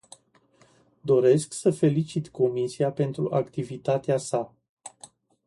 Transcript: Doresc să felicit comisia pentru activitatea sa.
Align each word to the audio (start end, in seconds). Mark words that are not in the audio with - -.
Doresc 1.05 1.53
să 1.53 1.71
felicit 1.71 2.29
comisia 2.29 2.91
pentru 2.91 3.29
activitatea 3.31 4.17
sa. 4.17 4.55